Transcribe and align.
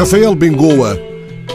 Rafael 0.00 0.34
Bengoa 0.34 0.98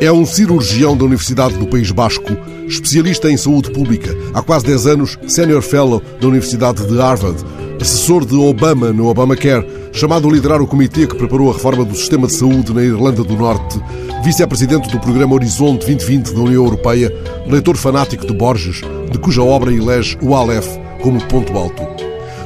é 0.00 0.10
um 0.10 0.26
cirurgião 0.26 0.96
da 0.96 1.04
Universidade 1.04 1.56
do 1.56 1.64
País 1.68 1.92
Basco, 1.92 2.36
especialista 2.66 3.30
em 3.30 3.36
saúde 3.36 3.70
pública, 3.70 4.16
há 4.34 4.42
quase 4.42 4.66
10 4.66 4.86
anos 4.88 5.16
Senior 5.28 5.62
Fellow 5.62 6.02
da 6.20 6.26
Universidade 6.26 6.84
de 6.84 6.98
Harvard, 6.98 7.40
assessor 7.80 8.24
de 8.26 8.34
Obama 8.34 8.92
no 8.92 9.06
Obamacare, 9.06 9.64
chamado 9.92 10.28
a 10.28 10.32
liderar 10.32 10.60
o 10.60 10.66
comitê 10.66 11.06
que 11.06 11.14
preparou 11.14 11.50
a 11.50 11.52
reforma 11.52 11.84
do 11.84 11.94
sistema 11.94 12.26
de 12.26 12.32
saúde 12.32 12.74
na 12.74 12.82
Irlanda 12.82 13.22
do 13.22 13.36
Norte, 13.36 13.80
vice-presidente 14.24 14.90
do 14.90 14.98
programa 14.98 15.34
Horizonte 15.34 15.86
2020 15.86 16.34
da 16.34 16.40
União 16.40 16.64
Europeia, 16.64 17.14
leitor 17.46 17.76
fanático 17.76 18.26
de 18.26 18.34
Borges, 18.34 18.80
de 19.08 19.18
cuja 19.20 19.40
obra 19.40 19.72
elege 19.72 20.18
o 20.20 20.34
Aleph 20.34 20.66
como 21.00 21.24
ponto 21.28 21.56
alto. 21.56 21.80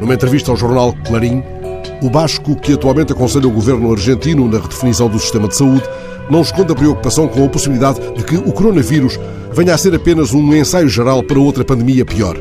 Numa 0.00 0.14
entrevista 0.14 0.50
ao 0.50 0.56
jornal 0.56 0.94
Clarim, 1.06 1.42
o 2.02 2.10
Basco, 2.10 2.56
que 2.56 2.72
atualmente 2.72 3.12
aconselha 3.12 3.46
o 3.46 3.52
governo 3.52 3.92
argentino 3.92 4.48
na 4.48 4.58
redefinição 4.58 5.08
do 5.08 5.18
sistema 5.20 5.46
de 5.46 5.56
saúde, 5.56 5.84
não 6.28 6.42
esconde 6.42 6.72
a 6.72 6.74
preocupação 6.74 7.28
com 7.28 7.44
a 7.44 7.48
possibilidade 7.48 8.00
de 8.16 8.24
que 8.24 8.36
o 8.36 8.52
coronavírus 8.52 9.18
venha 9.52 9.74
a 9.74 9.78
ser 9.78 9.94
apenas 9.94 10.32
um 10.32 10.54
ensaio 10.54 10.88
geral 10.88 11.22
para 11.22 11.38
outra 11.38 11.64
pandemia 11.64 12.04
pior. 12.04 12.36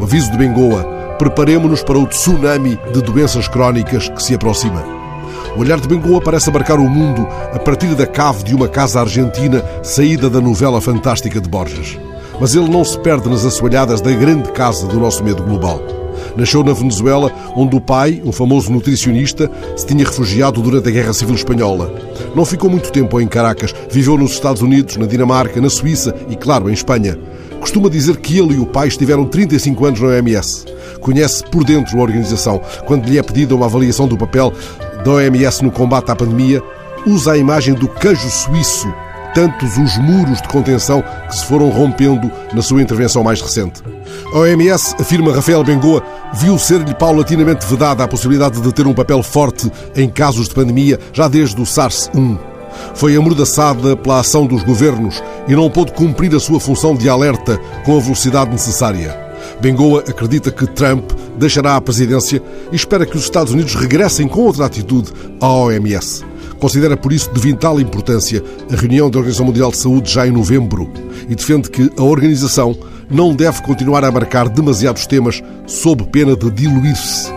O 0.00 0.04
aviso 0.04 0.30
de 0.32 0.36
Bengoa: 0.36 0.82
preparemos-nos 1.18 1.82
para 1.82 1.98
o 1.98 2.06
tsunami 2.06 2.78
de 2.92 3.00
doenças 3.00 3.46
crónicas 3.46 4.08
que 4.08 4.22
se 4.22 4.34
aproxima. 4.34 4.82
O 5.56 5.60
olhar 5.60 5.80
de 5.80 5.88
Bengoa 5.88 6.20
parece 6.20 6.50
abarcar 6.50 6.80
o 6.80 6.90
mundo 6.90 7.26
a 7.52 7.58
partir 7.58 7.94
da 7.94 8.06
cave 8.06 8.42
de 8.42 8.54
uma 8.54 8.68
casa 8.68 9.00
argentina 9.00 9.64
saída 9.82 10.28
da 10.28 10.40
novela 10.40 10.80
fantástica 10.80 11.40
de 11.40 11.48
Borges. 11.48 11.98
Mas 12.40 12.54
ele 12.54 12.68
não 12.68 12.84
se 12.84 12.98
perde 12.98 13.28
nas 13.28 13.46
assoalhadas 13.46 14.00
da 14.00 14.10
grande 14.10 14.50
casa 14.52 14.86
do 14.86 14.98
nosso 14.98 15.24
medo 15.24 15.42
global. 15.42 16.05
Nasceu 16.36 16.62
na 16.62 16.72
Venezuela, 16.72 17.32
onde 17.56 17.76
o 17.76 17.80
pai, 17.80 18.22
um 18.24 18.32
famoso 18.32 18.72
nutricionista, 18.72 19.50
se 19.76 19.86
tinha 19.86 20.04
refugiado 20.04 20.60
durante 20.60 20.88
a 20.88 20.92
Guerra 20.92 21.12
Civil 21.12 21.34
Espanhola. 21.34 21.92
Não 22.34 22.44
ficou 22.44 22.70
muito 22.70 22.92
tempo 22.92 23.20
em 23.20 23.26
Caracas, 23.26 23.74
viveu 23.90 24.16
nos 24.16 24.32
Estados 24.32 24.62
Unidos, 24.62 24.96
na 24.96 25.06
Dinamarca, 25.06 25.60
na 25.60 25.70
Suíça 25.70 26.14
e, 26.28 26.36
claro, 26.36 26.68
em 26.70 26.72
Espanha. 26.72 27.18
Costuma 27.60 27.88
dizer 27.88 28.16
que 28.18 28.38
ele 28.38 28.54
e 28.54 28.58
o 28.58 28.66
pai 28.66 28.88
estiveram 28.88 29.24
35 29.24 29.86
anos 29.86 30.00
na 30.00 30.08
OMS. 30.08 30.64
Conhece 31.00 31.44
por 31.44 31.64
dentro 31.64 31.98
a 31.98 32.02
organização. 32.02 32.60
Quando 32.84 33.06
lhe 33.06 33.18
é 33.18 33.22
pedida 33.22 33.54
uma 33.54 33.66
avaliação 33.66 34.06
do 34.06 34.16
papel 34.16 34.52
da 35.04 35.10
OMS 35.10 35.64
no 35.64 35.70
combate 35.70 36.10
à 36.10 36.16
pandemia, 36.16 36.62
usa 37.06 37.32
a 37.32 37.38
imagem 37.38 37.74
do 37.74 37.88
queijo 37.88 38.28
suíço 38.28 38.88
tantos 39.36 39.76
os 39.76 39.98
muros 39.98 40.40
de 40.40 40.48
contenção 40.48 41.04
que 41.28 41.36
se 41.36 41.44
foram 41.44 41.68
rompendo 41.68 42.32
na 42.54 42.62
sua 42.62 42.80
intervenção 42.80 43.22
mais 43.22 43.38
recente. 43.38 43.82
A 44.32 44.38
OMS, 44.38 44.94
afirma 44.98 45.32
Rafael 45.32 45.62
Bengoa, 45.62 46.02
viu 46.34 46.58
ser-lhe 46.58 46.94
paulatinamente 46.94 47.64
vedada 47.66 48.02
a 48.02 48.08
possibilidade 48.08 48.60
de 48.60 48.72
ter 48.72 48.86
um 48.86 48.92
papel 48.92 49.22
forte 49.22 49.70
em 49.94 50.08
casos 50.08 50.48
de 50.48 50.54
pandemia 50.54 50.98
já 51.12 51.28
desde 51.28 51.60
o 51.60 51.64
SARS-1. 51.64 52.38
Foi 52.94 53.16
amordaçada 53.16 53.96
pela 53.96 54.20
ação 54.20 54.44
dos 54.46 54.62
governos 54.62 55.22
e 55.48 55.54
não 55.54 55.70
pôde 55.70 55.92
cumprir 55.92 56.34
a 56.34 56.40
sua 56.40 56.58
função 56.58 56.94
de 56.94 57.08
alerta 57.08 57.58
com 57.84 57.96
a 57.96 58.00
velocidade 58.00 58.50
necessária. 58.50 59.16
Bengoa 59.60 60.00
acredita 60.00 60.50
que 60.50 60.66
Trump 60.66 61.12
deixará 61.38 61.76
a 61.76 61.80
presidência 61.80 62.42
e 62.72 62.76
espera 62.76 63.06
que 63.06 63.16
os 63.16 63.22
Estados 63.22 63.52
Unidos 63.52 63.74
regressem 63.76 64.26
com 64.26 64.40
outra 64.40 64.66
atitude 64.66 65.12
à 65.40 65.48
OMS. 65.48 66.24
Considera 66.58 66.96
por 66.96 67.12
isso 67.12 67.32
de 67.32 67.40
vital 67.40 67.80
importância 67.80 68.42
a 68.70 68.76
reunião 68.76 69.08
da 69.08 69.18
Organização 69.18 69.46
Mundial 69.46 69.70
de 69.70 69.76
Saúde 69.76 70.10
já 70.10 70.26
em 70.26 70.32
novembro 70.32 70.90
e 71.28 71.34
defende 71.34 71.70
que 71.70 71.90
a 71.96 72.02
organização 72.02 72.76
não 73.10 73.34
deve 73.34 73.62
continuar 73.62 74.04
a 74.04 74.10
marcar 74.10 74.48
demasiados 74.48 75.06
temas 75.06 75.42
sob 75.66 76.04
pena 76.04 76.36
de 76.36 76.50
diluir-se. 76.50 77.32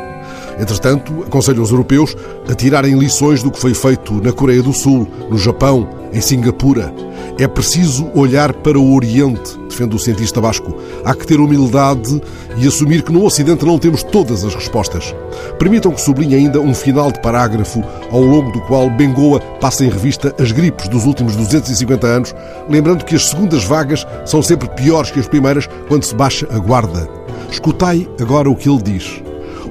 Entretanto, 0.60 1.24
aconselha 1.26 1.62
os 1.62 1.72
europeus 1.72 2.16
a 2.50 2.54
tirarem 2.54 2.98
lições 2.98 3.42
do 3.42 3.50
que 3.50 3.60
foi 3.60 3.74
feito 3.74 4.14
na 4.22 4.34
Coreia 4.34 4.62
do 4.62 4.74
Sul, 4.74 5.08
no 5.30 5.38
Japão, 5.38 5.88
em 6.14 6.22
Singapura. 6.22 6.94
É 7.38 7.48
preciso 7.48 8.10
olhar 8.14 8.54
para 8.54 8.78
o 8.78 8.94
Oriente, 8.96 9.58
defende 9.70 9.96
o 9.96 10.00
cientista 10.00 10.42
basco. 10.42 10.76
Há 11.06 11.14
que 11.14 11.26
ter 11.26 11.40
humildade 11.40 12.22
e 12.58 12.68
assumir 12.68 13.02
que 13.02 13.12
no 13.12 13.24
Ocidente 13.24 13.66
não 13.66 13.80
temos 13.80 14.04
todas 14.04 14.44
as 14.44 14.54
respostas. 14.54 15.16
Permitam 15.58 15.92
que 15.92 16.02
sublinhe 16.02 16.36
ainda 16.36 16.60
um 16.60 16.74
final 16.74 17.12
de 17.12 17.22
parágrafo 17.22 17.84
ao 18.12 18.22
longo 18.22 18.52
do 18.52 18.62
qual 18.62 18.90
Bengoa 18.90 19.40
passa 19.62 19.86
em 19.86 19.90
revista 19.90 20.36
as 20.40 20.52
gripes 20.52 20.88
dos 20.90 21.06
últimos 21.06 21.36
250 21.36 22.08
anos, 22.08 22.36
lembrando 22.70 23.06
que 23.06 23.16
as 23.16 23.30
segundas 23.30 23.64
vagas 23.64 24.06
são 24.26 24.42
sempre 24.42 24.68
piores 24.70 25.12
que 25.12 25.20
as 25.20 25.28
primeiras 25.28 25.70
quando 25.88 26.04
se 26.04 26.16
baixa 26.16 26.48
a 26.52 26.58
guarda. 26.58 27.08
Escutai 27.52 28.08
agora 28.20 28.50
o 28.50 28.56
que 28.56 28.70
ele 28.70 28.82
diz. 28.82 29.24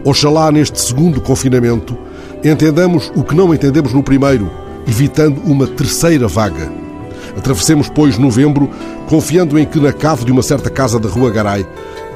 Oxalá 0.04 0.50
neste 0.50 0.80
segundo 0.80 1.20
confinamento 1.20 1.96
entendamos 2.44 3.12
o 3.16 3.22
que 3.22 3.34
não 3.34 3.52
entendemos 3.52 3.92
no 3.92 4.02
primeiro, 4.02 4.50
evitando 4.88 5.42
uma 5.44 5.66
terceira 5.66 6.26
vaga. 6.26 6.72
Atravessemos, 7.36 7.88
pois, 7.88 8.18
novembro, 8.18 8.68
confiando 9.06 9.58
em 9.58 9.66
que 9.66 9.78
na 9.78 9.92
cave 9.92 10.24
de 10.24 10.32
uma 10.32 10.42
certa 10.42 10.70
casa 10.70 10.98
da 10.98 11.08
Rua 11.08 11.30
Garay, 11.30 11.66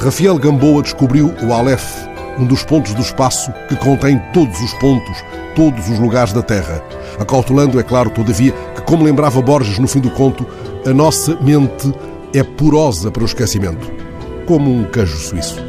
Rafael 0.01 0.39
Gamboa 0.39 0.83
descobriu 0.83 1.33
o 1.43 1.53
Aleph, 1.53 2.09
um 2.39 2.47
dos 2.47 2.65
pontos 2.65 2.95
do 2.95 3.03
espaço 3.03 3.53
que 3.69 3.77
contém 3.77 4.21
todos 4.33 4.59
os 4.61 4.73
pontos, 4.75 5.17
todos 5.55 5.89
os 5.89 5.99
lugares 5.99 6.33
da 6.33 6.43
Terra. 6.43 6.83
Acautelando, 7.21 7.79
é 7.79 7.83
claro, 7.83 8.11
todavia, 8.11 8.53
que, 8.75 8.81
como 8.83 9.05
lembrava 9.05 9.43
Borges 9.43 9.79
no 9.79 9.87
fim 9.87 10.01
do 10.01 10.11
conto, 10.11 10.47
a 10.87 10.95
nossa 10.95 11.37
mente 11.41 11.93
é 12.35 12.43
porosa 12.43 13.11
para 13.11 13.23
o 13.23 13.27
esquecimento, 13.27 13.93
como 14.47 14.75
um 14.75 14.85
queijo 14.85 15.17
suíço. 15.19 15.63